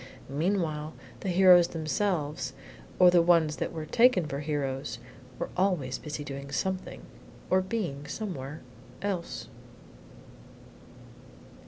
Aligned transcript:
Meanwhile 0.29 0.95
the 1.19 1.29
heroes 1.29 1.67
themselves 1.67 2.53
or 2.97 3.11
the 3.11 3.21
ones 3.21 3.57
that 3.57 3.71
were 3.71 3.85
taken 3.85 4.25
for 4.25 4.39
heroes 4.39 4.97
were 5.37 5.51
always 5.55 5.99
busy 5.99 6.23
doing 6.23 6.51
something, 6.51 7.03
or 7.51 7.61
being 7.61 8.07
somewhere, 8.07 8.61
else." 9.03 9.47